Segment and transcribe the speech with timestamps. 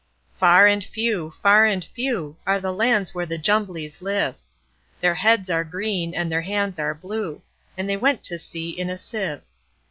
[0.35, 5.63] Far and few, far and few, Are the lands where the Jumblies live:Their heads are
[5.63, 7.43] green, and their hands are blue;
[7.77, 9.43] And they went to sea in a sieve.